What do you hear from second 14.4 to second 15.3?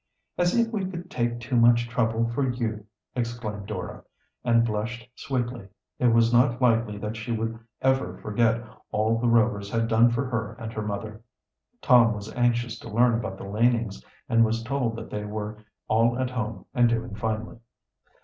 was told that they